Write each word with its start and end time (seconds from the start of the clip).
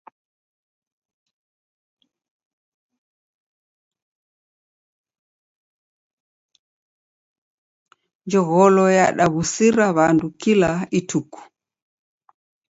Njogholo 8.25 8.83
yadaw'usira 8.97 9.85
w'andu 9.95 10.27
kila 10.41 10.71
ituku. 10.99 11.39